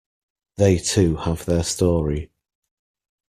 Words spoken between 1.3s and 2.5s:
their story.